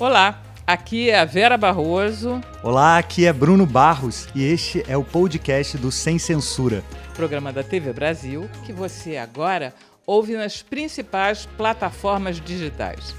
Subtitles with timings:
[0.00, 2.40] Olá, aqui é a Vera Barroso.
[2.62, 6.82] Olá, aqui é Bruno Barros e este é o podcast do Sem Censura,
[7.14, 9.74] programa da TV Brasil que você agora
[10.06, 13.14] ouve nas principais plataformas digitais.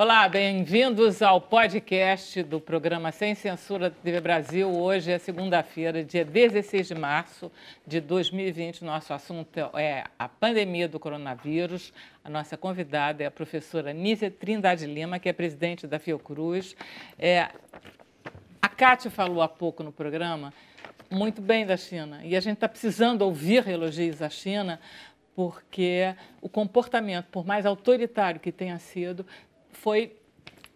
[0.00, 4.70] Olá, bem-vindos ao podcast do programa Sem Censura TV Brasil.
[4.70, 7.50] Hoje é segunda-feira, dia 16 de março
[7.84, 8.84] de 2020.
[8.84, 11.92] Nosso assunto é a pandemia do coronavírus.
[12.22, 16.76] A nossa convidada é a professora Nízia Trindade Lima, que é presidente da Fiocruz.
[17.18, 17.48] É,
[18.62, 20.54] a Cátia falou há pouco no programa
[21.10, 24.78] muito bem da China e a gente está precisando ouvir elogios à China
[25.38, 29.24] porque o comportamento, por mais autoritário que tenha sido,
[29.82, 30.16] foi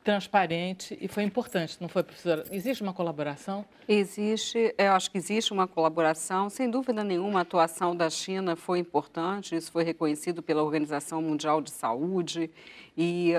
[0.02, 2.44] transparente e foi importante, não foi, professora?
[2.50, 3.64] Existe uma colaboração?
[3.86, 6.50] Existe, eu acho que existe uma colaboração.
[6.50, 11.60] Sem dúvida nenhuma, a atuação da China foi importante, isso foi reconhecido pela Organização Mundial
[11.60, 12.50] de Saúde
[12.96, 13.34] e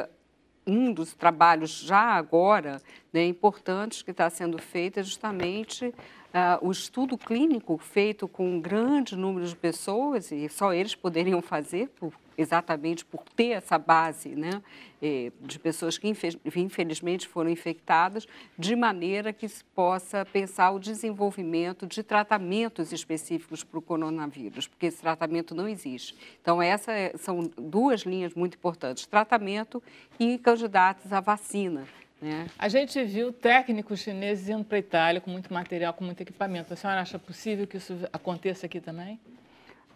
[0.66, 5.94] um dos trabalhos já agora né, importantes que está sendo feito é justamente
[6.34, 11.42] uh, o estudo clínico feito com um grande número de pessoas, e só eles poderiam
[11.42, 14.62] fazer, por exatamente por ter essa base né,
[15.02, 16.12] eh, de pessoas que
[16.56, 23.80] infelizmente foram infectadas, de maneira que se possa pensar o desenvolvimento de tratamentos específicos para
[23.80, 26.16] o coronavírus, porque esse tratamento não existe.
[26.42, 29.82] Então, essas é, são duas linhas muito importantes: tratamento
[30.20, 31.86] e candidatos à vacina.
[32.24, 32.48] Né?
[32.58, 36.74] A gente viu técnicos chineses indo para a Itália com muito material, com muito equipamento.
[36.74, 39.20] A senhora acha possível que isso aconteça aqui também?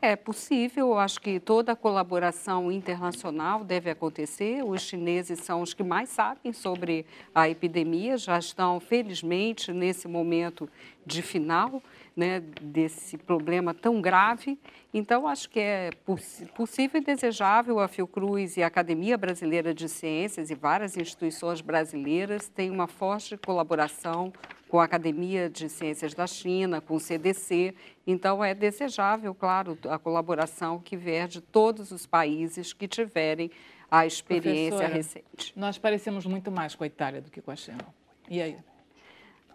[0.02, 4.62] É possível, eu acho que toda a colaboração internacional deve acontecer.
[4.62, 10.70] Os chineses são os que mais sabem sobre a epidemia, já estão, felizmente, nesse momento
[11.06, 11.82] de final
[12.18, 14.60] né, desse problema tão grave.
[14.92, 19.88] Então, acho que é poss possível e desejável a Fiocruz e a Academia Brasileira de
[19.88, 24.34] Ciências e várias instituições brasileiras têm uma forte colaboração
[24.68, 27.76] com a Academia de Ciências da China, com o CDC.
[28.08, 33.52] Então, é desejável, claro, a colaboração que vier de todos os países que tiverem
[33.92, 35.54] a experiência recente.
[35.56, 37.86] Nós parecemos muito mais com a Itália do que com a China.
[38.28, 38.58] E aí?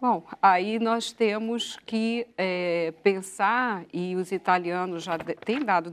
[0.03, 5.89] Bom, aí nós temos que é, pensar, e os italianos já de, têm dado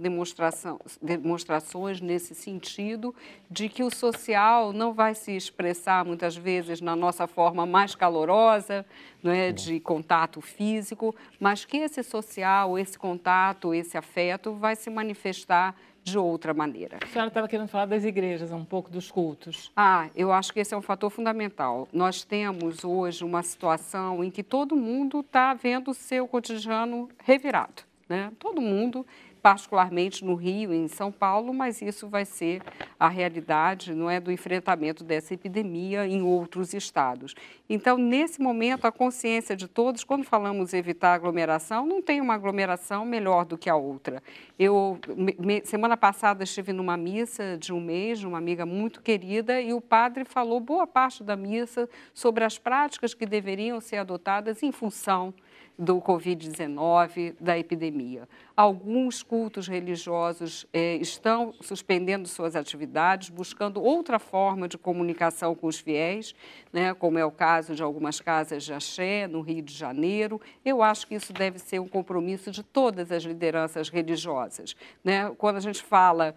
[1.00, 3.14] demonstrações nesse sentido,
[3.48, 8.84] de que o social não vai se expressar muitas vezes na nossa forma mais calorosa,
[9.22, 14.90] não é, de contato físico, mas que esse social, esse contato, esse afeto vai se
[14.90, 16.98] manifestar de outra maneira.
[17.02, 19.70] A senhora estava querendo falar das igrejas, um pouco dos cultos.
[19.76, 21.88] Ah, eu acho que esse é um fator fundamental.
[21.92, 27.82] Nós temos hoje uma situação em que todo mundo está vendo o seu cotidiano revirado.
[28.08, 28.32] Né?
[28.40, 29.06] Todo mundo
[29.42, 32.62] particularmente no Rio e em São Paulo, mas isso vai ser
[32.98, 37.34] a realidade, não é, do enfrentamento dessa epidemia em outros estados.
[37.68, 43.04] Então, nesse momento, a consciência de todos, quando falamos evitar aglomeração, não tem uma aglomeração
[43.04, 44.22] melhor do que a outra.
[44.58, 49.72] Eu, me, semana passada, estive numa missa de um mês, uma amiga muito querida, e
[49.72, 54.72] o padre falou boa parte da missa sobre as práticas que deveriam ser adotadas em
[54.72, 55.32] função
[55.80, 58.28] do Covid-19, da epidemia.
[58.54, 65.78] Alguns cultos religiosos eh, estão suspendendo suas atividades, buscando outra forma de comunicação com os
[65.78, 66.34] fiéis,
[66.70, 70.38] né, como é o caso de algumas casas de axé no Rio de Janeiro.
[70.62, 74.76] Eu acho que isso deve ser um compromisso de todas as lideranças religiosas.
[75.02, 75.32] Né?
[75.38, 76.34] Quando a gente fala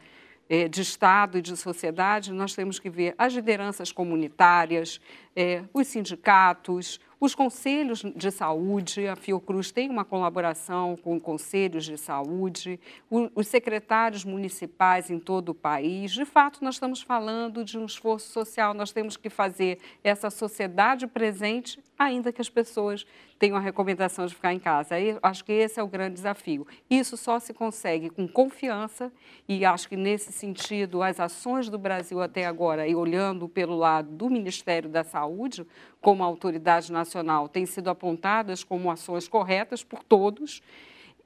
[0.50, 5.02] é, de Estado e de sociedade, nós temos que ver as lideranças comunitárias,
[5.36, 11.98] é, os sindicatos, os conselhos de saúde, a Fiocruz tem uma colaboração com conselhos de
[11.98, 12.78] saúde,
[13.10, 16.12] os secretários municipais em todo o país.
[16.12, 21.08] De fato, nós estamos falando de um esforço social, nós temos que fazer essa sociedade
[21.08, 23.06] presente, ainda que as pessoas
[23.38, 24.96] tenham a recomendação de ficar em casa.
[25.22, 26.66] Acho que esse é o grande desafio.
[26.90, 29.12] Isso só se consegue com confiança,
[29.48, 34.10] e acho que nesse sentido, as ações do Brasil até agora, e olhando pelo lado
[34.10, 35.66] do Ministério da Saúde,
[36.01, 40.62] como autoridade nacional têm sido apontadas como ações corretas por todos,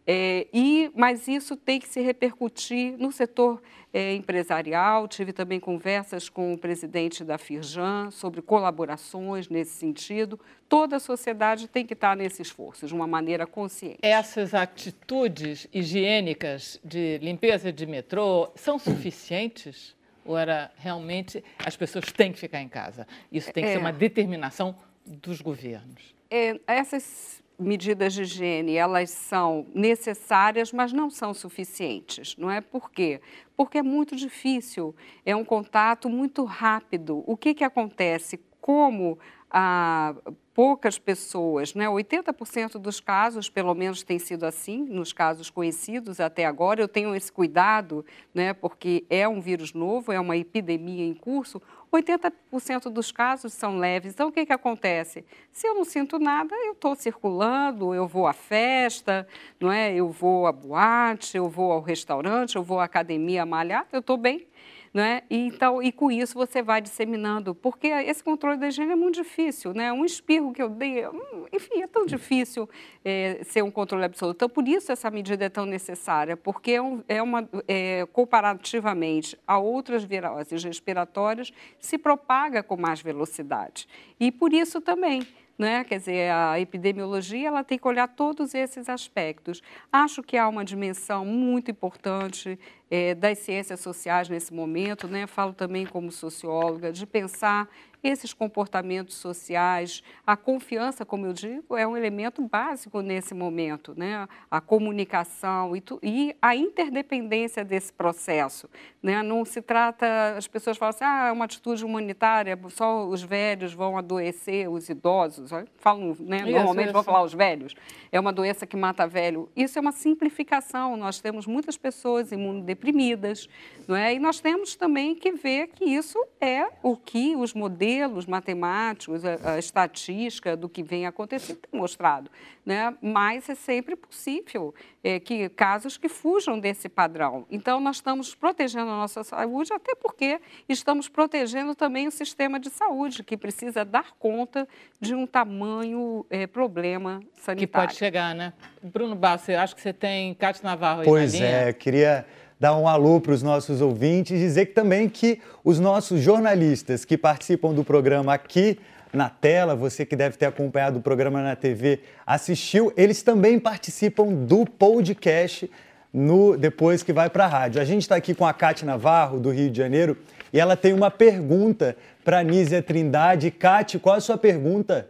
[0.09, 3.61] é, e, mas isso tem que se repercutir no setor
[3.93, 5.05] é, empresarial.
[5.05, 10.39] Tive também conversas com o presidente da Firjan sobre colaborações nesse sentido.
[10.69, 13.99] Toda a sociedade tem que estar nesse esforço, de uma maneira consciente.
[14.01, 19.93] Essas atitudes higiênicas de limpeza de metrô são suficientes?
[20.23, 23.05] Ou era realmente as pessoas têm que ficar em casa?
[23.29, 23.73] Isso tem que é.
[23.73, 24.73] ser uma determinação
[25.05, 26.15] dos governos.
[26.29, 32.61] É, essas medidas de higiene, elas são necessárias, mas não são suficientes, não é?
[32.61, 33.19] Por quê?
[33.55, 34.95] Porque é muito difícil,
[35.25, 37.23] é um contato muito rápido.
[37.25, 38.39] O que, que acontece?
[38.61, 39.17] Como
[39.49, 40.15] a
[40.53, 41.85] poucas pessoas, né?
[41.87, 46.81] 80% dos casos, pelo menos, tem sido assim, nos casos conhecidos até agora.
[46.81, 48.53] Eu tenho esse cuidado, né?
[48.53, 51.61] Porque é um vírus novo, é uma epidemia em curso.
[51.91, 54.13] 80% dos casos são leves.
[54.13, 55.25] Então, o que, que acontece?
[55.51, 59.27] Se eu não sinto nada, eu estou circulando, eu vou à festa,
[59.59, 59.93] não é?
[59.93, 64.17] eu vou à boate, eu vou ao restaurante, eu vou à academia malhar, eu estou
[64.17, 64.47] bem.
[64.93, 65.23] Né?
[65.29, 69.15] E, então, e com isso você vai disseminando, porque esse controle da higiene é muito
[69.15, 69.91] difícil, né?
[69.91, 72.69] Um espirro que eu dei, hum, enfim, é tão difícil
[73.03, 74.37] é, ser um controle absoluto.
[74.37, 79.37] Então, por isso essa medida é tão necessária, porque é, um, é uma, é, comparativamente
[79.45, 83.87] a outras viroses respiratórias, se propaga com mais velocidade.
[84.19, 85.83] E por isso também né?
[85.83, 89.61] Quer dizer, a epidemiologia ela tem que olhar todos esses aspectos.
[89.91, 92.59] Acho que há uma dimensão muito importante
[92.91, 95.25] é, das ciências sociais nesse momento, né?
[95.25, 97.67] Falo também como socióloga de pensar
[98.07, 104.27] esses comportamentos sociais, a confiança, como eu digo, é um elemento básico nesse momento, né?
[104.49, 108.69] A comunicação e, tu, e a interdependência desse processo,
[109.01, 109.21] né?
[109.21, 113.73] Não se trata, as pessoas falam assim, ah, é uma atitude humanitária, só os velhos
[113.73, 116.37] vão adoecer, os idosos, falam, né?
[116.37, 116.93] Isso, normalmente isso.
[116.93, 117.75] vão falar os velhos,
[118.11, 119.49] é uma doença que mata velho.
[119.55, 120.95] Isso é uma simplificação.
[120.95, 123.49] Nós temos muitas pessoas imunodeprimidas,
[123.87, 124.13] não é?
[124.13, 129.23] E nós temos também que ver que isso é o que os modelos modelos matemáticos,
[129.25, 132.29] a, a estatística do que vem acontecendo tem mostrado,
[132.65, 132.95] né?
[133.01, 134.73] mas é sempre possível
[135.03, 137.45] é, que casos que fujam desse padrão.
[137.49, 140.39] Então, nós estamos protegendo a nossa saúde, até porque
[140.69, 144.67] estamos protegendo também o sistema de saúde, que precisa dar conta
[144.99, 147.59] de um tamanho é, problema sanitário.
[147.59, 148.53] Que pode chegar, né?
[148.83, 152.25] Bruno Bassi, acho que você tem Cátia Navarro aí Pois é, queria
[152.59, 157.17] dar um alô para os nossos ouvintes dizer que também que os nossos jornalistas que
[157.17, 158.79] participam do programa aqui
[159.13, 164.27] na tela, você que deve ter acompanhado o programa na TV, assistiu, eles também participam
[164.33, 165.69] do podcast
[166.13, 167.81] no depois que vai para a rádio.
[167.81, 170.17] A gente está aqui com a Cátia Navarro, do Rio de Janeiro,
[170.51, 173.51] e ela tem uma pergunta para a Nízia Trindade.
[173.51, 175.07] Cátia, qual a sua pergunta?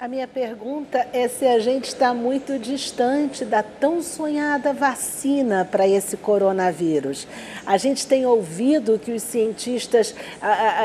[0.00, 5.88] A minha pergunta é se a gente está muito distante da tão sonhada vacina para
[5.88, 7.26] esse coronavírus.
[7.66, 10.14] A gente tem ouvido que os cientistas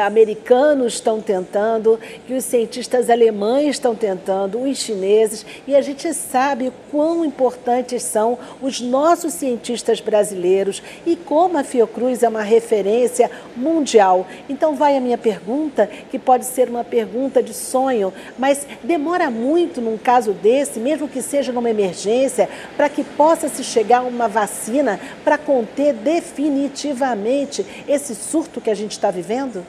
[0.03, 6.73] americanos estão tentando, que os cientistas alemães estão tentando, os chineses, e a gente sabe
[6.89, 14.25] quão importantes são os nossos cientistas brasileiros e como a Fiocruz é uma referência mundial.
[14.49, 19.29] Então, vai a minha pergunta, que pode ser uma pergunta de sonho, mas demora demora
[19.29, 24.03] muito num caso desse, mesmo que seja numa emergência, para que possa se chegar a
[24.03, 29.65] uma vacina para conter definitivamente esse surto que a gente está vivendo?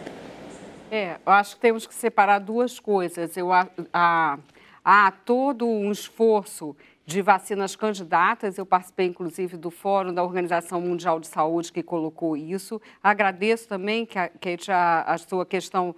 [0.88, 3.36] É, eu acho que temos que separar duas coisas.
[3.36, 4.38] Eu, há,
[4.84, 8.56] há, todo um esforço de vacinas candidatas.
[8.56, 12.81] Eu participei, inclusive, do Fórum da Organização Mundial de Saúde que colocou isso.
[13.02, 15.92] Agradeço também, Kate, a, a sua questão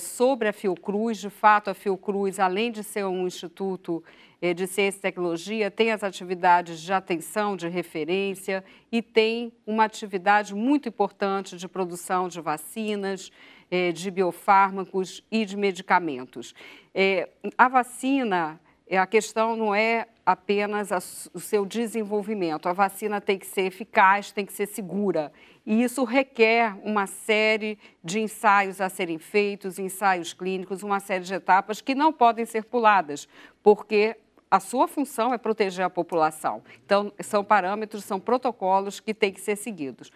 [0.00, 1.18] sobre a Fiocruz.
[1.18, 4.02] De fato, a Fiocruz, além de ser um instituto
[4.40, 9.84] é, de ciência e tecnologia, tem as atividades de atenção, de referência e tem uma
[9.84, 13.30] atividade muito importante de produção de vacinas,
[13.70, 16.54] é, de biofármacos e de medicamentos.
[16.94, 20.98] É, a vacina, é, a questão não é apenas a,
[21.32, 22.68] o seu desenvolvimento.
[22.68, 25.32] A vacina tem que ser eficaz, tem que ser segura.
[25.64, 31.34] E isso requer uma série de ensaios a serem feitos, ensaios clínicos, uma série de
[31.34, 33.28] etapas que não podem ser puladas,
[33.62, 34.16] porque
[34.48, 36.62] a sua função é proteger a população.
[36.84, 40.12] Então, são parâmetros, são protocolos que têm que ser seguidos.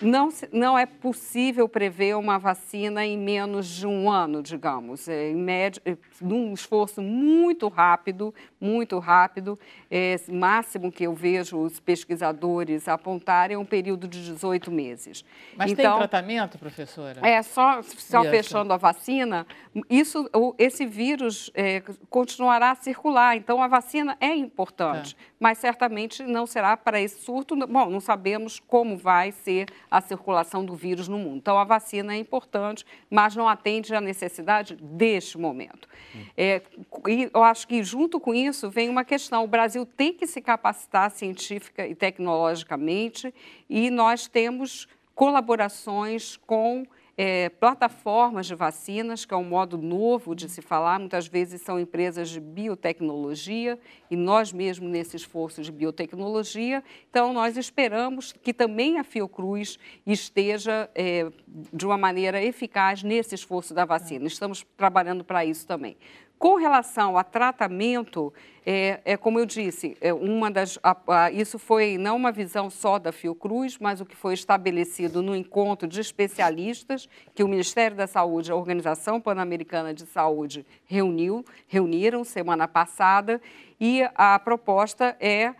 [0.00, 5.36] Não, não é possível prever uma vacina em menos de um ano, digamos, é, em
[5.36, 9.58] médio, é, num esforço muito rápido, muito rápido.
[9.90, 15.24] É, máximo que eu vejo os pesquisadores apontarem é um período de 18 meses.
[15.56, 17.20] Mas então, tem tratamento, professora?
[17.22, 19.46] É, só, só fechando a vacina,
[19.88, 23.36] isso, esse vírus é, continuará a circular.
[23.36, 25.24] Então, a vacina é importante, é.
[25.38, 27.54] mas certamente não será para esse surto.
[27.66, 31.36] Bom, não sabemos como vai ser a circulação do vírus no mundo.
[31.36, 35.86] Então, a vacina é importante, mas não atende à necessidade deste momento.
[36.34, 36.62] É,
[37.06, 40.40] e eu acho que, junto com isso, vem uma questão: o Brasil tem que se
[40.40, 43.34] capacitar científica e tecnologicamente,
[43.68, 50.48] e nós temos colaborações com é, plataformas de vacinas, que é um modo novo de
[50.48, 53.78] se falar, muitas vezes são empresas de biotecnologia
[54.10, 56.82] e nós mesmos nesse esforço de biotecnologia.
[57.10, 61.30] Então, nós esperamos que também a Fiocruz esteja é,
[61.72, 64.26] de uma maneira eficaz nesse esforço da vacina.
[64.26, 65.96] Estamos trabalhando para isso também.
[66.42, 68.34] Com relação a tratamento,
[68.66, 72.68] é, é como eu disse, é uma das, a, a, isso foi não uma visão
[72.68, 77.96] só da Fiocruz, mas o que foi estabelecido no encontro de especialistas que o Ministério
[77.96, 83.40] da Saúde, a Organização Pan-Americana de Saúde reuniu, reuniram semana passada,
[83.80, 85.54] e a proposta é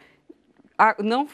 [0.77, 1.29] a, não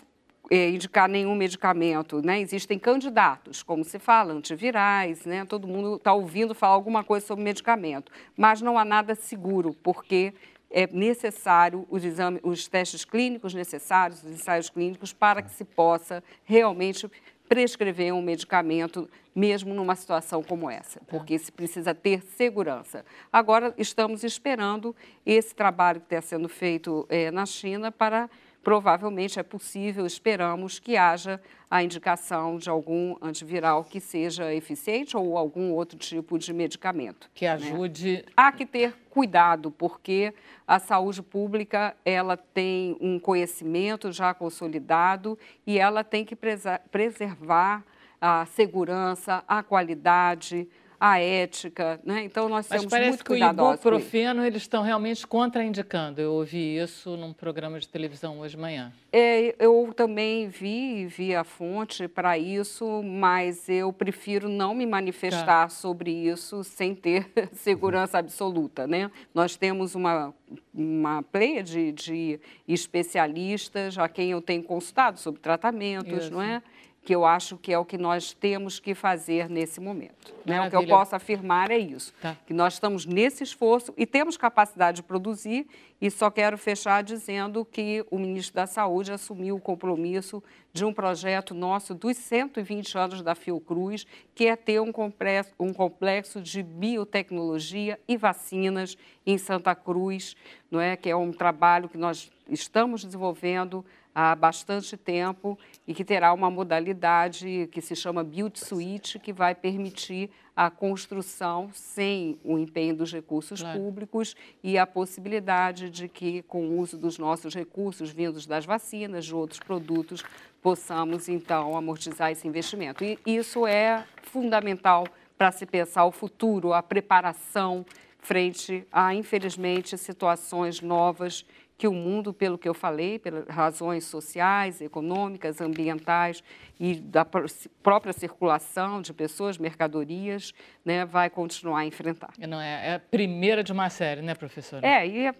[0.50, 2.40] indicar nenhum medicamento, né?
[2.40, 5.44] Existem candidatos, como se fala, antivirais, né?
[5.44, 10.32] Todo mundo está ouvindo falar alguma coisa sobre medicamento, mas não há nada seguro, porque
[10.70, 16.22] é necessário os exames, os testes clínicos necessários, os ensaios clínicos, para que se possa
[16.44, 17.10] realmente
[17.48, 23.04] prescrever um medicamento, mesmo numa situação como essa, porque se precisa ter segurança.
[23.32, 28.28] Agora, estamos esperando esse trabalho que está sendo feito é, na China para
[28.68, 35.38] provavelmente é possível, esperamos que haja a indicação de algum antiviral que seja eficiente ou
[35.38, 37.30] algum outro tipo de medicamento.
[37.34, 37.52] Que né?
[37.52, 38.16] ajude.
[38.16, 38.22] Né?
[38.36, 40.34] Há que ter cuidado, porque
[40.66, 47.82] a saúde pública ela tem um conhecimento já consolidado e ela tem que preservar
[48.20, 50.68] a segurança, a qualidade,
[51.00, 52.24] a ética, né?
[52.24, 53.70] Então nós Mas somos muito cuidadosos.
[53.70, 56.20] Mas parece que o ibuprofeno eles estão realmente contraindicando.
[56.20, 58.92] Eu ouvi isso num programa de televisão hoje de manhã.
[59.12, 65.44] É, eu também vi, vi a fonte para isso, mas eu prefiro não me manifestar
[65.44, 65.68] tá.
[65.68, 69.10] sobre isso sem ter segurança absoluta, né?
[69.32, 70.34] Nós temos uma
[70.72, 76.32] uma pleia de, de especialistas a quem eu tenho consultado sobre tratamentos, isso.
[76.32, 76.62] não é?
[77.08, 80.34] Que eu acho que é o que nós temos que fazer nesse momento.
[80.44, 80.60] Né?
[80.60, 82.36] O que eu posso afirmar é isso, tá.
[82.46, 85.66] que nós estamos nesse esforço e temos capacidade de produzir
[86.02, 90.92] e só quero fechar dizendo que o ministro da Saúde assumiu o compromisso de um
[90.92, 96.62] projeto nosso dos 120 anos da Fiocruz, que é ter um complexo, um complexo de
[96.62, 100.36] biotecnologia e vacinas em Santa Cruz,
[100.70, 100.94] não é?
[100.94, 103.82] que é um trabalho que nós estamos desenvolvendo
[104.20, 105.56] há bastante tempo
[105.86, 111.70] e que terá uma modalidade que se chama Build Suite, que vai permitir a construção
[111.72, 113.78] sem o empenho dos recursos claro.
[113.78, 119.24] públicos e a possibilidade de que, com o uso dos nossos recursos vindos das vacinas,
[119.24, 120.24] de outros produtos,
[120.60, 123.04] possamos, então, amortizar esse investimento.
[123.04, 125.06] E isso é fundamental
[125.36, 127.86] para se pensar o futuro, a preparação
[128.18, 131.46] frente a, infelizmente, situações novas
[131.78, 136.42] que o mundo, pelo que eu falei, pelas razões sociais, econômicas, ambientais
[136.78, 140.52] e da própria circulação de pessoas, mercadorias,
[140.84, 142.32] né, vai continuar a enfrentar.
[142.36, 144.84] Não é, é a primeira de uma série, né, professora?
[144.84, 145.30] É, e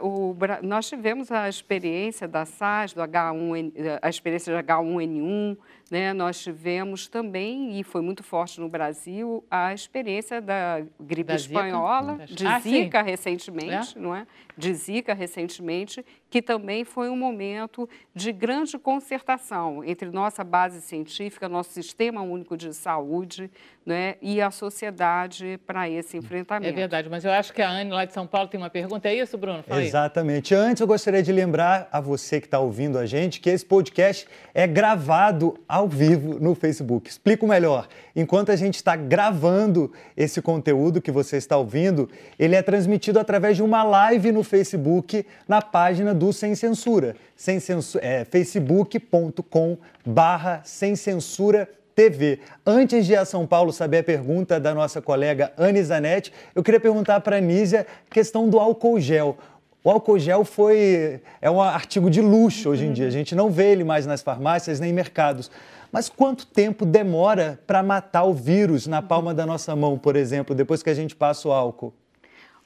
[0.00, 5.56] o, nós tivemos a experiência da SARS, do H1, a experiência de H1N1,
[5.90, 11.34] né, nós tivemos também, e foi muito forte no Brasil, a experiência da gripe da
[11.34, 12.34] espanhola, Zika?
[12.34, 13.10] de ah, Zika sim.
[13.10, 14.00] recentemente, é?
[14.00, 14.26] não é?
[14.56, 21.48] De Zika recentemente, que também foi um momento de grande concertação entre nossa base científica,
[21.48, 23.50] nosso sistema único de saúde
[23.88, 26.70] né, e a sociedade para esse enfrentamento.
[26.70, 29.08] É verdade, mas eu acho que a Anne lá de São Paulo tem uma pergunta.
[29.08, 29.62] É isso, Bruno?
[29.62, 30.54] Fala Exatamente.
[30.54, 30.60] Aí.
[30.60, 34.28] Antes, eu gostaria de lembrar a você que está ouvindo a gente que esse podcast
[34.52, 37.08] é gravado ao vivo no Facebook.
[37.08, 37.88] Explico melhor.
[38.14, 43.56] Enquanto a gente está gravando esse conteúdo que você está ouvindo, ele é transmitido através
[43.56, 47.58] de uma live no Facebook na página do Sem Censura, sem
[48.02, 52.40] é, facebook.com barra sem censura TV.
[52.66, 56.78] Antes de a São Paulo saber a pergunta da nossa colega Anne Zanetti, eu queria
[56.78, 59.36] perguntar para a Nízia a questão do álcool gel.
[59.82, 63.06] O álcool gel foi é um artigo de luxo hoje em dia.
[63.06, 65.50] A gente não vê ele mais nas farmácias nem em mercados.
[65.90, 70.54] Mas quanto tempo demora para matar o vírus na palma da nossa mão, por exemplo,
[70.54, 71.94] depois que a gente passa o álcool?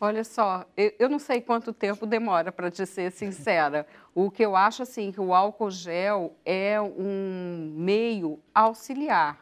[0.05, 0.67] Olha só,
[0.99, 3.87] eu não sei quanto tempo demora, para te ser sincera.
[4.13, 9.39] O que eu acho, assim, que o álcool gel é um meio auxiliar.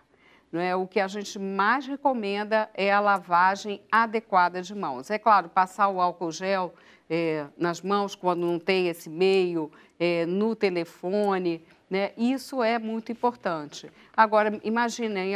[0.52, 0.76] Não é?
[0.76, 5.10] O que a gente mais recomenda é a lavagem adequada de mãos.
[5.10, 6.74] É claro, passar o álcool gel
[7.08, 12.12] é, nas mãos quando não tem esse meio, é, no telefone, né?
[12.18, 13.90] Isso é muito importante.
[14.14, 15.32] Agora, imaginem,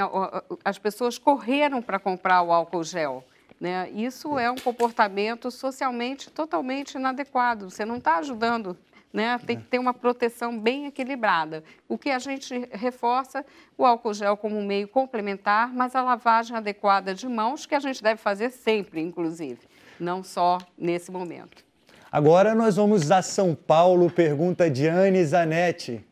[0.62, 3.24] as pessoas correram para comprar o álcool gel.
[3.64, 3.88] Né?
[3.94, 7.70] Isso é um comportamento socialmente totalmente inadequado.
[7.70, 8.76] Você não está ajudando
[9.10, 9.38] né?
[9.46, 11.62] Tem que ter uma proteção bem equilibrada.
[11.88, 13.46] O que a gente reforça,
[13.78, 17.78] o álcool gel como um meio complementar, mas a lavagem adequada de mãos, que a
[17.78, 19.60] gente deve fazer sempre, inclusive,
[20.00, 21.64] não só nesse momento.
[22.10, 26.04] Agora nós vamos a São Paulo, pergunta de Anne Zanetti.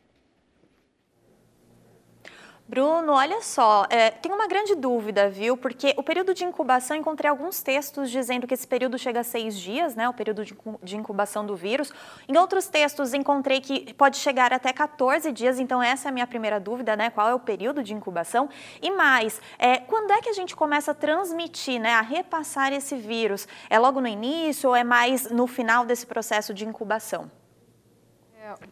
[2.72, 5.58] Bruno, olha só, é, tem uma grande dúvida, viu?
[5.58, 9.60] Porque o período de incubação, encontrei alguns textos dizendo que esse período chega a seis
[9.60, 10.08] dias, né?
[10.08, 10.42] O período
[10.82, 11.92] de incubação do vírus.
[12.26, 15.60] Em outros textos, encontrei que pode chegar até 14 dias.
[15.60, 17.10] Então, essa é a minha primeira dúvida, né?
[17.10, 18.48] Qual é o período de incubação?
[18.80, 21.92] E mais, é, quando é que a gente começa a transmitir, né?
[21.92, 23.46] A repassar esse vírus?
[23.68, 27.30] É logo no início ou é mais no final desse processo de incubação?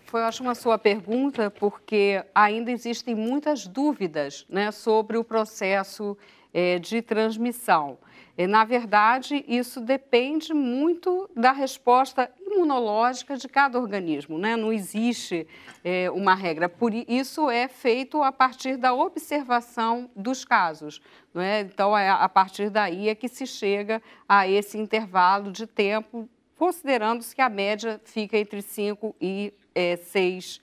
[0.05, 6.17] Foi ótima a sua pergunta, porque ainda existem muitas dúvidas né, sobre o processo
[6.53, 7.99] é, de transmissão.
[8.37, 14.39] E, na verdade, isso depende muito da resposta imunológica de cada organismo.
[14.39, 14.57] Né?
[14.57, 15.47] Não existe
[15.85, 16.69] é, uma regra.
[16.69, 21.01] Por isso é feito a partir da observação dos casos.
[21.35, 21.61] É?
[21.61, 26.29] Então, é a partir daí é que se chega a esse intervalo de tempo,
[26.61, 30.61] considerando-se que a média fica entre 5 e é, seis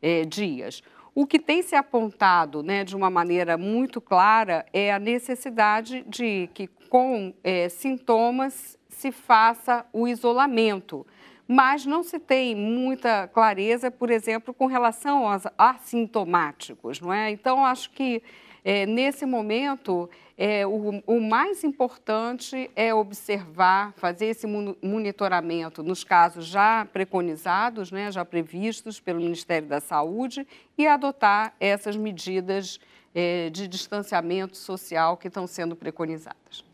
[0.00, 0.82] é, dias.
[1.14, 6.48] O que tem se apontado né, de uma maneira muito clara é a necessidade de
[6.54, 11.06] que, com é, sintomas, se faça o isolamento.
[11.46, 17.30] Mas não se tem muita clareza, por exemplo, com relação aos assintomáticos, não é?
[17.30, 18.22] Então, acho que
[18.64, 26.46] é, nesse momento, é, o, o, mais importante é observar, fazer esse monitoramento nos casos
[26.46, 30.46] já preconizados, né, já previstos pelo Ministério da Saúde
[30.78, 32.80] e adotar essas medidas
[33.14, 36.64] é, de distanciamento social que estão sendo preconizadas.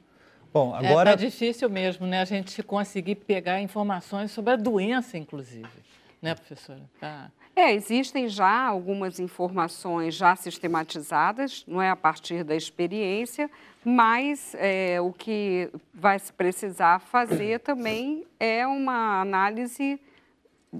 [0.52, 1.10] Bom, agora...
[1.10, 5.68] É, é difícil mesmo, né, a gente conseguir pegar informações sobre a doença, inclusive,
[6.22, 6.82] né, professora?
[7.00, 7.32] Tá.
[7.54, 13.50] É, existem já algumas informações já sistematizadas, não é a partir da experiência,
[13.84, 20.00] mas é, o que vai se precisar fazer também é uma análise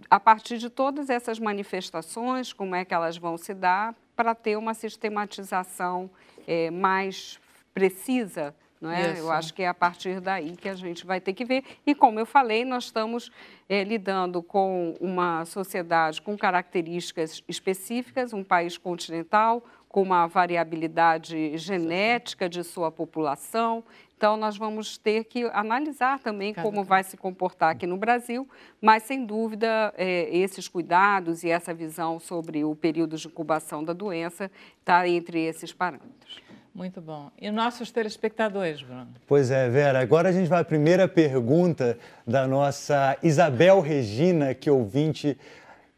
[0.08, 4.56] a partir de todas essas manifestações, como é que elas vão se dar, para ter
[4.56, 6.08] uma sistematização
[6.46, 7.40] é, mais
[7.74, 9.20] precisa não é?
[9.20, 11.62] Eu acho que é a partir daí que a gente vai ter que ver.
[11.86, 13.30] E como eu falei, nós estamos
[13.68, 22.48] é, lidando com uma sociedade com características específicas, um país continental, com uma variabilidade genética
[22.48, 23.84] de sua população.
[24.16, 28.48] Então, nós vamos ter que analisar também como vai se comportar aqui no Brasil,
[28.80, 33.92] mas, sem dúvida, é, esses cuidados e essa visão sobre o período de incubação da
[33.92, 36.49] doença está entre esses parâmetros.
[36.74, 37.30] Muito bom.
[37.40, 39.08] E nossos telespectadores, Bruno?
[39.26, 40.00] Pois é, Vera.
[40.00, 45.36] Agora a gente vai à primeira pergunta da nossa Isabel Regina, que é ouvinte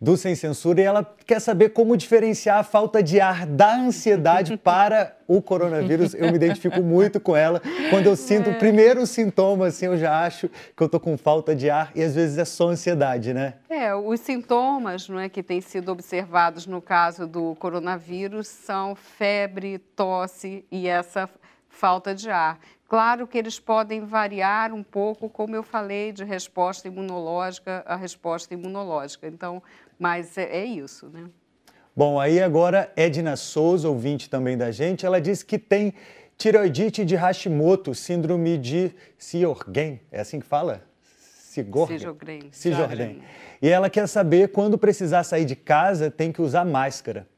[0.02, 4.56] do Sem Censura e ela quer saber como diferenciar a falta de ar da ansiedade
[4.58, 6.12] para o coronavírus.
[6.12, 7.62] Eu me identifico muito com ela.
[7.88, 8.52] Quando eu sinto é.
[8.52, 12.02] o primeiro sintoma, assim, eu já acho que eu tô com falta de ar e
[12.02, 13.54] às vezes é só ansiedade, né?
[13.70, 19.78] É, os sintomas não é, que têm sido observados no caso do coronavírus são febre,
[19.78, 21.30] tosse e essa
[21.68, 22.58] falta de ar.
[22.92, 28.52] Claro que eles podem variar um pouco, como eu falei, de resposta imunológica a resposta
[28.52, 29.26] imunológica.
[29.26, 29.62] Então,
[30.02, 31.30] mas é, é isso, né?
[31.94, 35.94] Bom, aí agora Edna Souza, ouvinte também da gente, ela diz que tem
[36.36, 40.82] tireoidite de Hashimoto, síndrome de Sjogren, é assim que fala?
[41.52, 42.50] Sjogren.
[42.50, 43.22] Sjogren.
[43.60, 47.28] E ela quer saber quando precisar sair de casa tem que usar máscara.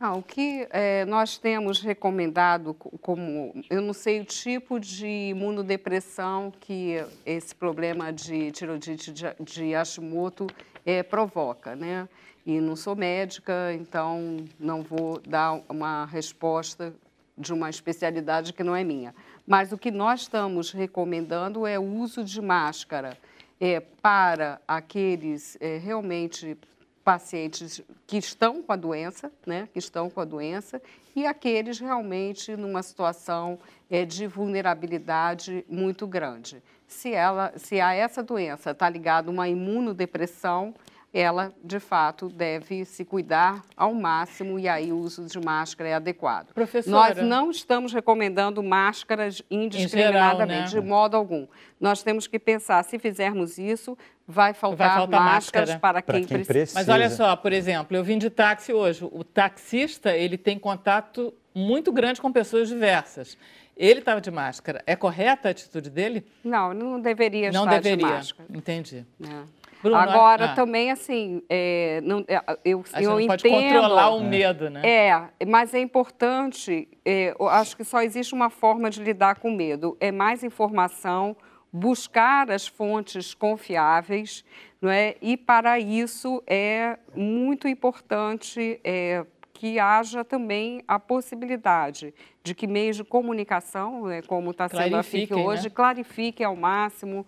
[0.00, 6.50] Ah, o que é, nós temos recomendado como, eu não sei o tipo de imunodepressão
[6.58, 10.46] que esse problema de tiroidite de, de Hashimoto
[10.84, 12.08] é, provoca, né?
[12.44, 16.92] E não sou médica, então não vou dar uma resposta
[17.36, 19.14] de uma especialidade que não é minha.
[19.46, 23.16] Mas o que nós estamos recomendando é o uso de máscara
[23.60, 26.56] é, para aqueles é, realmente
[27.04, 30.80] pacientes que estão com a doença, né, que estão com a doença,
[31.14, 33.58] e aqueles realmente numa situação
[33.90, 36.62] é, de vulnerabilidade muito grande.
[36.90, 40.74] Se, ela, se a essa doença está ligada uma imunodepressão,
[41.14, 45.94] ela, de fato, deve se cuidar ao máximo e aí o uso de máscara é
[45.94, 46.52] adequado.
[46.52, 50.80] Professora, Nós não estamos recomendando máscaras indiscriminadamente, geral, né?
[50.80, 51.46] de modo algum.
[51.80, 55.80] Nós temos que pensar, se fizermos isso, vai faltar, vai faltar máscaras máscara.
[55.80, 56.52] para quem, quem precisa.
[56.52, 56.78] precisa.
[56.78, 59.08] Mas olha só, por exemplo, eu vim de táxi hoje.
[59.10, 63.38] O taxista, ele tem contato muito grande com pessoas diversas.
[63.80, 64.82] Ele estava de máscara.
[64.86, 66.22] É correta a atitude dele?
[66.44, 68.06] Não, não deveria não estar deveria.
[68.06, 68.48] de máscara.
[68.54, 69.06] Entendi.
[69.24, 69.60] É.
[69.82, 70.54] Bruno, Agora, ah.
[70.54, 73.40] também, assim, é, não, é, eu, a eu não entendo...
[73.40, 74.82] pode controlar o medo, né?
[74.84, 79.48] É, mas é importante, é, eu acho que só existe uma forma de lidar com
[79.48, 79.96] o medo.
[79.98, 81.34] É mais informação,
[81.72, 84.44] buscar as fontes confiáveis,
[84.82, 85.16] não é?
[85.22, 88.78] E, para isso, é muito importante...
[88.84, 89.24] É,
[89.60, 95.02] que haja também a possibilidade de que meios de comunicação, né, como está sendo a
[95.02, 95.68] FIC hoje, né?
[95.68, 97.26] clarifiquem ao máximo,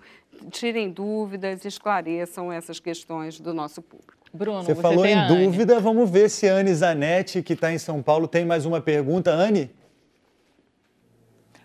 [0.50, 4.14] tirem dúvidas, esclareçam essas questões do nosso público.
[4.32, 7.76] Bruno, você, você falou em dúvida, vamos ver se a Anne Zanetti, que está em
[7.76, 9.30] São Paulo, tem mais uma pergunta.
[9.30, 9.70] Anne?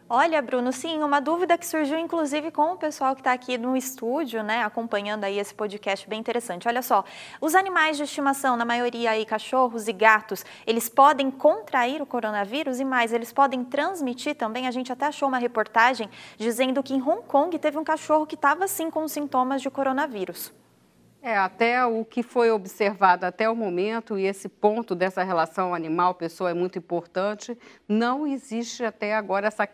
[0.09, 3.75] Olha, Bruno, sim, uma dúvida que surgiu inclusive com o pessoal que está aqui no
[3.75, 6.65] estúdio, né, acompanhando aí esse podcast bem interessante.
[6.65, 7.03] Olha só,
[7.41, 12.79] os animais de estimação, na maioria aí cachorros e gatos, eles podem contrair o coronavírus
[12.79, 14.65] e mais, eles podem transmitir também.
[14.65, 18.35] A gente até achou uma reportagem dizendo que em Hong Kong teve um cachorro que
[18.35, 20.53] estava sim com sintomas de coronavírus.
[21.27, 26.51] É, até o que foi observado até o momento, e esse ponto dessa relação animal-pessoa
[26.51, 29.67] é muito importante, não existe até agora essa,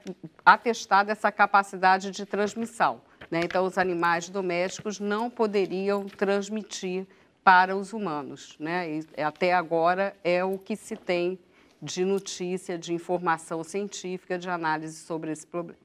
[0.44, 3.02] atestada essa capacidade de transmissão.
[3.30, 3.42] Né?
[3.44, 7.06] Então, os animais domésticos não poderiam transmitir
[7.44, 8.56] para os humanos.
[8.60, 9.02] Né?
[9.16, 11.38] E até agora é o que se tem
[11.80, 15.78] de notícia, de informação científica, de análise sobre esse problema.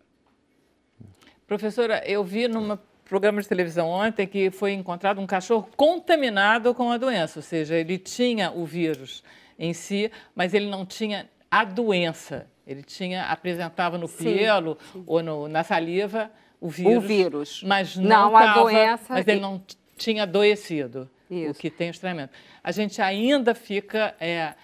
[1.47, 6.93] Professora, eu vi numa programa de televisão ontem que foi encontrado um cachorro contaminado com
[6.93, 9.25] a doença, ou seja, ele tinha o vírus
[9.59, 12.47] em si, mas ele não tinha a doença.
[12.67, 15.03] Ele tinha apresentava no pelo sim.
[15.07, 17.63] ou no, na saliva o vírus, o vírus.
[17.65, 19.63] mas não, não a doença, mas ele não
[19.97, 21.09] tinha adoecido.
[21.31, 21.51] Isso.
[21.51, 22.33] O que tem estranhamento.
[22.63, 24.55] A gente ainda fica é,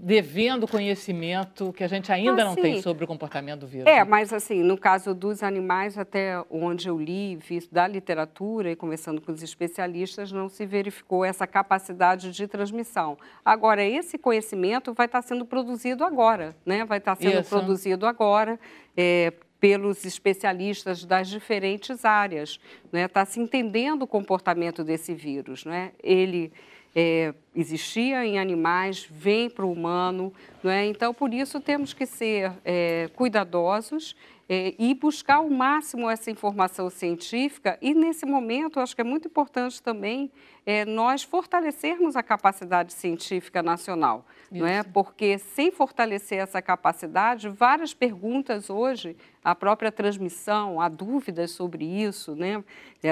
[0.00, 3.86] devendo conhecimento que a gente ainda não tem sobre o comportamento do vírus.
[3.86, 4.04] É, né?
[4.04, 9.20] mas assim, no caso dos animais, até onde eu li, vi da literatura e conversando
[9.20, 13.18] com os especialistas, não se verificou essa capacidade de transmissão.
[13.44, 16.84] Agora, esse conhecimento vai estar sendo produzido agora, né?
[16.84, 17.50] Vai estar sendo Isso.
[17.50, 18.58] produzido agora.
[18.96, 22.58] É, pelos especialistas das diferentes áreas,
[22.90, 23.04] né?
[23.04, 25.92] Está se entendendo o comportamento desse vírus, né?
[26.02, 26.52] Ele
[26.94, 30.32] é, existia em animais, vem para o humano.
[30.64, 30.86] É?
[30.86, 34.14] Então, por isso, temos que ser é, cuidadosos
[34.48, 37.78] é, e buscar ao máximo essa informação científica.
[37.80, 40.30] E, nesse momento, acho que é muito importante também
[40.66, 44.26] é, nós fortalecermos a capacidade científica nacional.
[44.52, 44.82] É?
[44.82, 52.36] Porque, sem fortalecer essa capacidade, várias perguntas hoje, a própria transmissão, há dúvidas sobre isso,
[52.36, 52.62] né?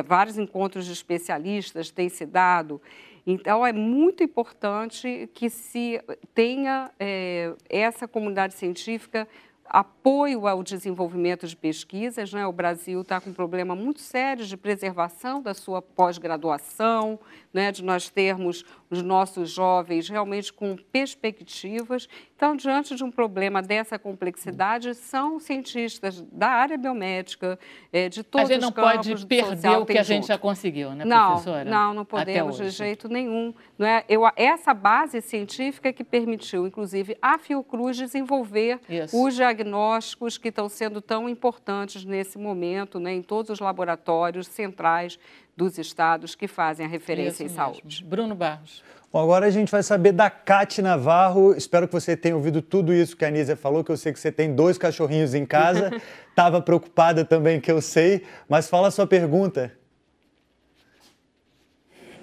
[0.07, 2.81] Vários encontros de especialistas têm se dado.
[3.27, 6.01] Então, é muito importante que se
[6.35, 9.29] tenha é, essa comunidade científica
[9.71, 12.33] apoio ao desenvolvimento de pesquisas.
[12.33, 12.45] Né?
[12.45, 17.21] O Brasil está com um problema muito sério de preservação da sua pós-graduação,
[17.55, 17.71] né?
[17.71, 22.09] de nós termos os nossos jovens realmente com perspectivas.
[22.35, 27.59] Então, diante de um problema dessa complexidade, são cientistas da área biomédica,
[27.93, 28.83] é, de todos os campos.
[28.83, 31.71] A gente não pode perder o que a gente já conseguiu, né, não, professora?
[31.71, 33.55] Não, não podemos de jeito nenhum.
[33.79, 34.05] Não é?
[34.09, 39.23] Eu, essa base científica que permitiu, inclusive, a Fiocruz desenvolver Isso.
[39.23, 45.19] os diagnósticos que estão sendo tão importantes nesse momento, né, em todos os laboratórios centrais
[45.57, 47.57] dos estados que fazem a referência Isso em mesmo.
[47.57, 48.05] saúde.
[48.05, 48.83] Bruno Barros.
[49.13, 51.53] Bom, agora a gente vai saber da Cate Navarro.
[51.53, 54.21] Espero que você tenha ouvido tudo isso que a Anísia falou, que eu sei que
[54.21, 55.91] você tem dois cachorrinhos em casa.
[56.31, 58.25] Estava preocupada também, que eu sei.
[58.49, 59.73] Mas fala a sua pergunta.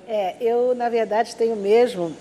[0.07, 2.15] É, eu, na verdade, tenho mesmo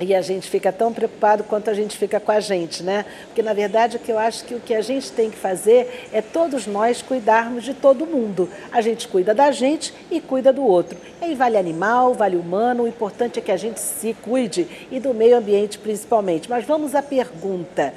[0.00, 3.04] e a gente fica tão preocupado quanto a gente fica com a gente, né?
[3.26, 6.08] Porque, na verdade, o que eu acho que o que a gente tem que fazer
[6.12, 8.48] é todos nós cuidarmos de todo mundo.
[8.72, 10.98] A gente cuida da gente e cuida do outro.
[11.20, 14.98] E aí vale animal, vale humano, o importante é que a gente se cuide e
[14.98, 16.50] do meio ambiente principalmente.
[16.50, 17.94] Mas vamos à pergunta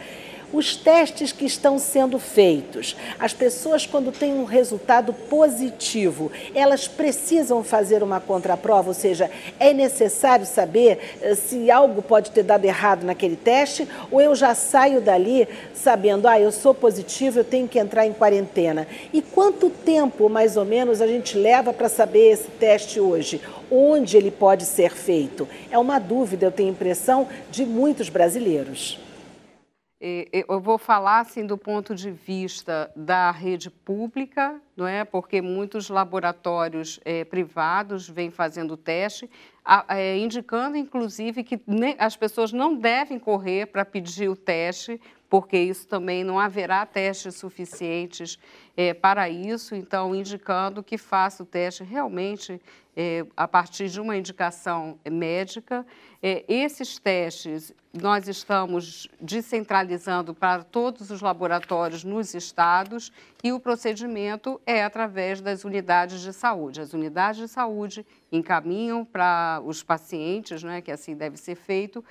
[0.51, 2.95] os testes que estão sendo feitos.
[3.19, 9.29] As pessoas, quando têm um resultado positivo, elas precisam fazer uma contraprova, ou seja,
[9.59, 14.55] é necessário saber eh, se algo pode ter dado errado naquele teste, ou eu já
[14.55, 18.87] saio dali sabendo, ah, eu sou positivo, eu tenho que entrar em quarentena.
[19.13, 23.41] E quanto tempo, mais ou menos, a gente leva para saber esse teste hoje?
[23.69, 25.47] Onde ele pode ser feito?
[25.69, 29.06] É uma dúvida, eu tenho impressão, de muitos brasileiros.
[29.99, 35.03] Eu vou falar assim do ponto de vista da rede pública, não é?
[35.03, 39.27] Porque muitos laboratórios é, privados vêm fazendo teste,
[39.89, 41.59] é, indicando inclusive que
[41.97, 47.35] as pessoas não devem correr para pedir o teste, porque isso também não haverá testes
[47.35, 48.39] suficientes
[48.75, 52.61] é, para isso, então indicando que faça o teste realmente
[52.95, 55.85] é, a partir de uma indicação médica.
[56.21, 63.11] É, esses testes nós estamos descentralizando para todos os laboratórios nos estados
[63.43, 66.81] e o procedimento é através das unidades de saúde.
[66.81, 72.03] As unidades de saúde encaminham para os pacientes, né, que assim deve ser feito,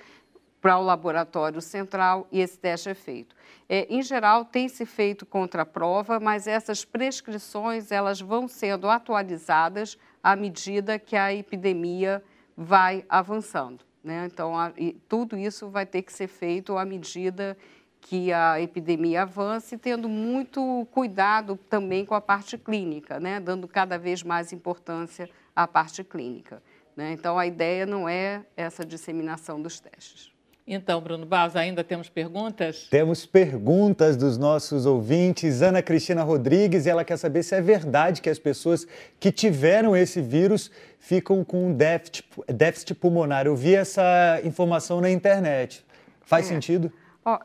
[0.66, 3.36] para o laboratório central e esse teste é feito.
[3.68, 8.90] É, em geral, tem se feito contra a prova, mas essas prescrições elas vão sendo
[8.90, 12.20] atualizadas à medida que a epidemia
[12.56, 13.84] vai avançando.
[14.02, 14.26] Né?
[14.26, 14.72] Então, a,
[15.08, 17.56] tudo isso vai ter que ser feito à medida
[18.00, 23.38] que a epidemia avance, tendo muito cuidado também com a parte clínica, né?
[23.38, 26.60] dando cada vez mais importância à parte clínica.
[26.96, 27.12] Né?
[27.12, 30.34] Então, a ideia não é essa disseminação dos testes.
[30.68, 32.88] Então, Bruno Barros, ainda temos perguntas?
[32.90, 35.62] Temos perguntas dos nossos ouvintes.
[35.62, 38.84] Ana Cristina Rodrigues, ela quer saber se é verdade que as pessoas
[39.20, 43.46] que tiveram esse vírus ficam com déficit, déficit pulmonar.
[43.46, 45.86] Eu vi essa informação na internet.
[46.22, 46.48] Faz é.
[46.48, 46.92] sentido?
[47.24, 47.38] Ó,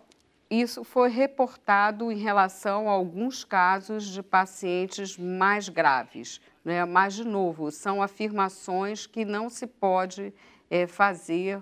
[0.49, 6.41] isso foi reportado em relação a alguns casos de pacientes mais graves.
[6.65, 6.84] Né?
[6.86, 10.34] Mas, de novo, são afirmações que não se pode
[10.71, 11.62] é, fazer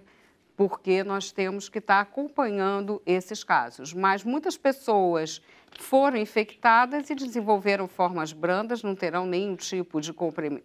[0.60, 3.94] porque nós temos que estar acompanhando esses casos.
[3.94, 5.42] Mas muitas pessoas
[5.80, 10.12] foram infectadas e desenvolveram formas brandas, não terão nenhum tipo de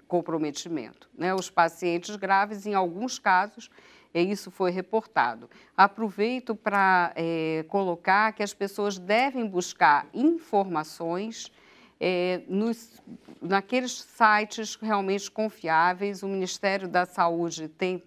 [0.09, 1.09] comprometimento.
[1.16, 1.33] Né?
[1.33, 3.70] Os pacientes graves, em alguns casos,
[4.12, 5.48] isso foi reportado.
[5.76, 11.52] Aproveito para é, colocar que as pessoas devem buscar informações
[12.00, 13.00] é, nos,
[13.40, 16.24] naqueles sites realmente confiáveis.
[16.24, 18.02] O Ministério da Saúde tem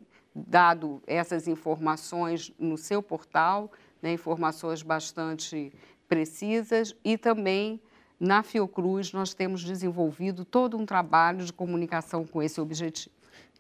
[0.46, 3.72] dado essas informações no seu portal,
[4.02, 5.74] né, informações bastante
[6.08, 7.82] precisas, e também
[8.20, 13.17] na Fiocruz nós temos desenvolvido todo um trabalho de comunicação com esse objetivo.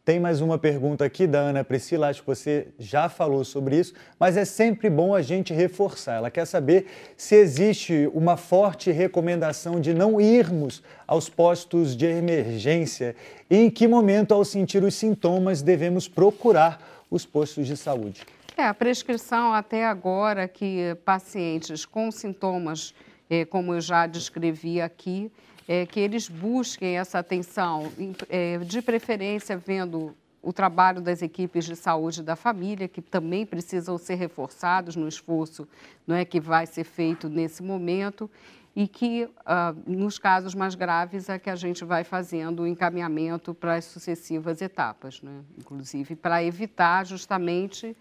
[0.07, 3.93] Tem mais uma pergunta aqui da Ana Priscila, acho que você já falou sobre isso,
[4.17, 6.13] mas é sempre bom a gente reforçar.
[6.13, 13.17] Ela quer saber se existe uma forte recomendação de não irmos aos postos de emergência
[13.49, 18.21] e em que momento, ao sentir os sintomas, devemos procurar os postos de saúde.
[18.55, 22.95] É, a prescrição até agora que pacientes com sintomas,
[23.29, 25.29] eh, como eu já descrevi aqui,
[25.67, 27.91] é, que eles busquem essa atenção,
[28.29, 33.97] é, de preferência vendo o trabalho das equipes de saúde da família, que também precisam
[33.97, 35.67] ser reforçados no esforço
[36.05, 38.29] não é, que vai ser feito nesse momento,
[38.73, 43.51] e que, ah, nos casos mais graves, é que a gente vai fazendo o encaminhamento
[43.51, 45.41] para as sucessivas etapas, né?
[45.57, 47.97] inclusive para evitar justamente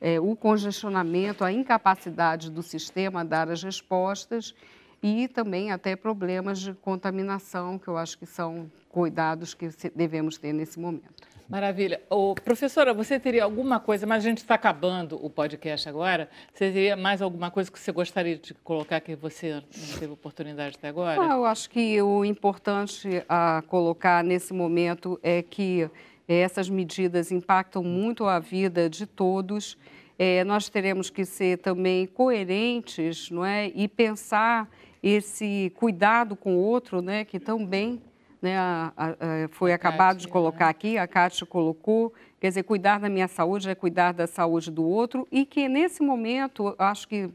[0.00, 4.54] é, o congestionamento, a incapacidade do sistema a dar as respostas
[5.02, 10.52] e também até problemas de contaminação, que eu acho que são cuidados que devemos ter
[10.52, 11.30] nesse momento.
[11.50, 12.00] Maravilha.
[12.08, 16.70] Ô, professora, você teria alguma coisa, mas a gente está acabando o podcast agora, você
[16.70, 20.88] teria mais alguma coisa que você gostaria de colocar que você não teve oportunidade até
[20.88, 21.20] agora?
[21.20, 25.90] Ah, eu acho que o importante a colocar nesse momento é que
[26.28, 29.76] essas medidas impactam muito a vida de todos.
[30.16, 33.72] É, nós teremos que ser também coerentes não é?
[33.74, 34.70] e pensar
[35.02, 38.00] esse cuidado com o outro, né, que também
[38.40, 39.14] né, a, a,
[39.50, 40.70] foi acabado Kátia, de colocar né?
[40.70, 44.84] aqui, a Kátia colocou, quer dizer, cuidar da minha saúde é cuidar da saúde do
[44.84, 47.30] outro e que nesse momento, acho que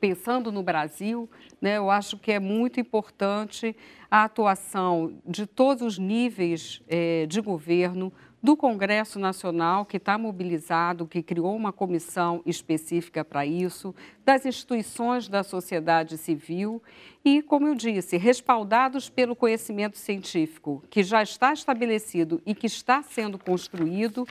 [0.00, 1.28] pensando no Brasil,
[1.60, 3.76] né, eu acho que é muito importante
[4.10, 11.06] a atuação de todos os níveis eh, de governo, do Congresso Nacional, que está mobilizado,
[11.06, 16.82] que criou uma comissão específica para isso, das instituições da sociedade civil
[17.24, 23.02] e, como eu disse, respaldados pelo conhecimento científico que já está estabelecido e que está
[23.02, 24.26] sendo construído,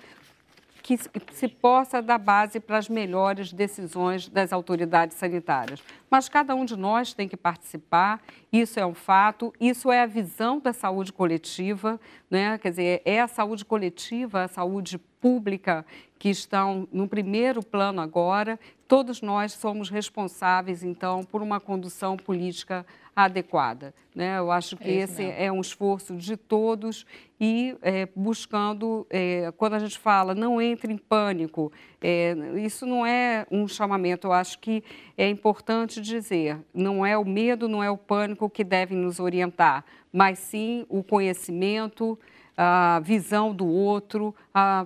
[0.81, 0.97] que
[1.31, 5.81] se possa dar base para as melhores decisões das autoridades sanitárias.
[6.09, 10.05] Mas cada um de nós tem que participar, isso é um fato, isso é a
[10.05, 12.57] visão da saúde coletiva, né?
[12.57, 15.85] quer dizer, é a saúde coletiva, a saúde pública
[16.17, 18.59] que estão no primeiro plano agora.
[18.87, 22.85] Todos nós somos responsáveis, então, por uma condução política
[23.23, 23.93] adequada.
[24.15, 24.37] Né?
[24.37, 25.35] Eu acho que é esse mesmo.
[25.37, 27.05] é um esforço de todos
[27.39, 33.05] e é, buscando, é, quando a gente fala não entre em pânico, é, isso não
[33.05, 34.83] é um chamamento, eu acho que
[35.17, 39.85] é importante dizer, não é o medo, não é o pânico que devem nos orientar,
[40.11, 42.19] mas sim o conhecimento,
[42.57, 44.85] a visão do outro, a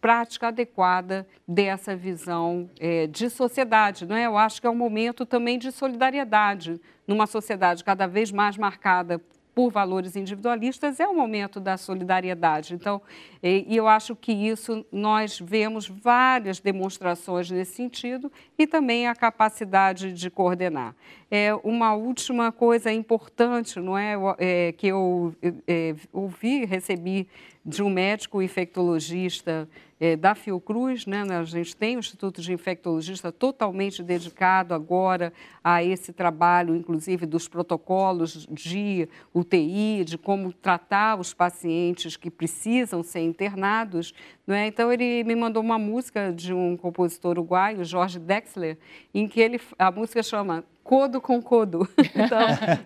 [0.00, 4.06] prática adequada dessa visão é, de sociedade.
[4.06, 4.26] Não é?
[4.26, 9.20] Eu acho que é um momento também de solidariedade numa sociedade cada vez mais marcada
[9.56, 12.74] por valores individualistas, é o momento da solidariedade.
[12.74, 13.00] Então,
[13.42, 20.12] e, eu acho que isso nós vemos várias demonstrações nesse sentido e também a capacidade
[20.12, 20.94] de coordenar.
[21.30, 25.34] É uma última coisa importante, não é, é que eu
[25.66, 27.26] é, ouvi, recebi
[27.66, 31.22] de um médico infectologista é, da Fiocruz, né?
[31.22, 35.32] a gente tem o Instituto de Infectologista totalmente dedicado agora
[35.64, 43.02] a esse trabalho, inclusive dos protocolos de UTI, de como tratar os pacientes que precisam
[43.02, 44.14] ser internados.
[44.46, 44.68] Né?
[44.68, 48.78] Então, ele me mandou uma música de um compositor uruguaio, Jorge Dexler,
[49.12, 51.88] em que ele, a música chama Codo com Codo.
[52.14, 52.38] Então,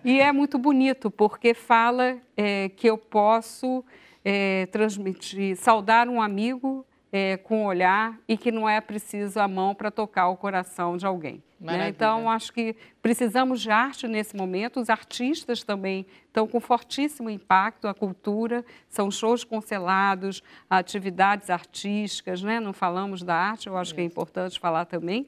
[0.03, 3.83] e é muito bonito, porque fala é, que eu posso
[4.23, 9.47] é, transmitir, saudar um amigo é, com o olhar e que não é preciso a
[9.47, 11.43] mão para tocar o coração de alguém.
[11.61, 11.89] Né?
[11.89, 14.79] Então, acho que precisamos de arte nesse momento.
[14.79, 17.87] Os artistas também estão com fortíssimo impacto.
[17.87, 22.59] A cultura são shows cancelados, atividades artísticas, né?
[22.59, 25.27] não falamos da arte, eu acho que é importante falar também.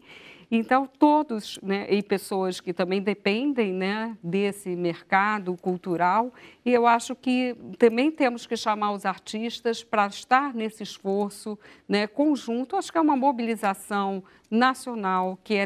[0.56, 6.32] Então, todos, né, e pessoas que também dependem né, desse mercado cultural,
[6.64, 11.58] e eu acho que também temos que chamar os artistas para estar nesse esforço
[11.90, 12.76] né, conjunto.
[12.76, 15.66] Acho que é uma mobilização nacional que é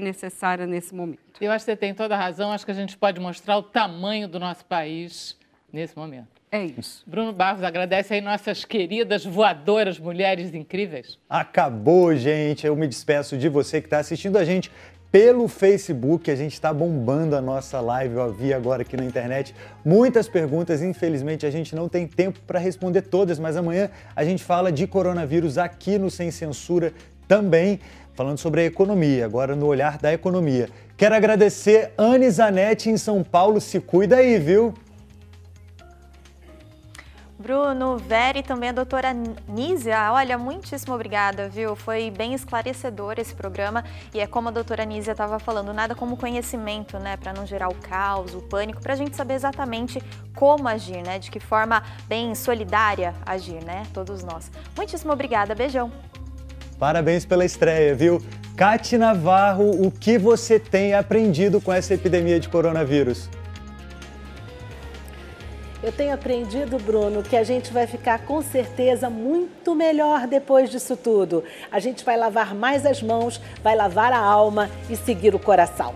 [0.58, 1.20] necessária nesse momento.
[1.40, 2.52] Eu acho que você tem toda a razão.
[2.52, 5.38] Acho que a gente pode mostrar o tamanho do nosso país
[5.72, 6.28] nesse momento.
[6.52, 7.04] É isso.
[7.06, 11.20] Bruno Barros, agradece aí nossas queridas voadoras mulheres incríveis.
[11.30, 12.66] Acabou, gente.
[12.66, 14.72] Eu me despeço de você que está assistindo a gente
[15.12, 16.32] pelo Facebook.
[16.32, 18.16] A gente está bombando a nossa live.
[18.16, 20.82] Eu vi agora aqui na internet muitas perguntas.
[20.82, 24.88] Infelizmente, a gente não tem tempo para responder todas, mas amanhã a gente fala de
[24.88, 26.94] coronavírus aqui no Sem Censura
[27.28, 27.80] também,
[28.18, 30.68] falando sobre a economia, agora no olhar da economia.
[30.98, 33.62] Quero agradecer Anne Zanetti em São Paulo.
[33.62, 34.74] Se cuida aí, viu?
[37.38, 39.14] Bruno, Vera e também a doutora
[39.48, 40.12] Nízia.
[40.12, 41.76] Olha, muitíssimo obrigada, viu?
[41.76, 46.18] Foi bem esclarecedor esse programa e é como a doutora Nízia estava falando, nada como
[46.18, 47.18] conhecimento, né?
[47.18, 50.02] Para não gerar o caos, o pânico, para a gente saber exatamente
[50.34, 51.20] como agir, né?
[51.20, 53.84] De que forma bem solidária agir, né?
[53.94, 54.52] Todos nós.
[54.76, 55.92] Muitíssimo obrigada, beijão.
[56.80, 58.22] Parabéns pela estreia, viu?
[58.56, 63.30] Cate Navarro, o que você tem aprendido com essa epidemia de coronavírus?
[65.82, 70.98] Eu tenho aprendido, Bruno, que a gente vai ficar com certeza muito melhor depois disso
[70.98, 71.44] tudo.
[71.72, 75.94] A gente vai lavar mais as mãos, vai lavar a alma e seguir o coração.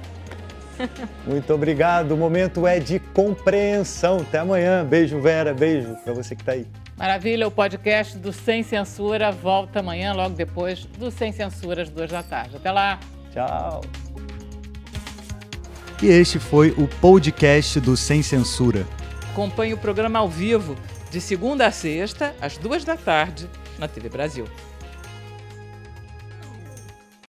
[1.26, 2.12] Muito obrigado.
[2.12, 4.18] O momento é de compreensão.
[4.18, 4.86] Até amanhã.
[4.86, 5.54] Beijo, Vera.
[5.54, 6.66] Beijo para você que está aí.
[7.02, 7.48] Maravilha.
[7.48, 12.22] O podcast do Sem Censura volta amanhã, logo depois do Sem Censura, às duas da
[12.22, 12.58] tarde.
[12.58, 13.00] Até lá.
[13.34, 13.82] Tchau.
[16.00, 18.86] E este foi o podcast do Sem Censura.
[19.32, 20.76] Acompanhe o programa ao vivo,
[21.10, 24.46] de segunda a sexta, às duas da tarde, na TV Brasil.